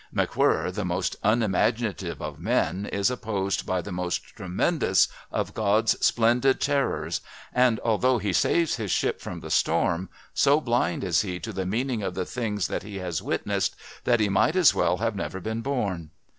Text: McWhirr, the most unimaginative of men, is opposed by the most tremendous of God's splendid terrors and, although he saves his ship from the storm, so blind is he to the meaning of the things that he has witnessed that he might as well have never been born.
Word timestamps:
McWhirr, 0.15 0.73
the 0.73 0.83
most 0.83 1.15
unimaginative 1.21 2.23
of 2.23 2.39
men, 2.39 2.87
is 2.87 3.11
opposed 3.11 3.67
by 3.67 3.83
the 3.83 3.91
most 3.91 4.23
tremendous 4.35 5.07
of 5.31 5.53
God's 5.53 6.03
splendid 6.03 6.59
terrors 6.59 7.21
and, 7.53 7.79
although 7.81 8.17
he 8.17 8.33
saves 8.33 8.77
his 8.77 8.89
ship 8.89 9.21
from 9.21 9.41
the 9.41 9.51
storm, 9.51 10.09
so 10.33 10.59
blind 10.59 11.03
is 11.03 11.21
he 11.21 11.39
to 11.41 11.53
the 11.53 11.67
meaning 11.67 12.01
of 12.01 12.15
the 12.15 12.25
things 12.25 12.67
that 12.67 12.81
he 12.81 12.95
has 12.97 13.21
witnessed 13.21 13.75
that 14.03 14.19
he 14.19 14.27
might 14.27 14.55
as 14.55 14.73
well 14.73 14.97
have 14.97 15.15
never 15.15 15.39
been 15.39 15.61
born. 15.61 16.09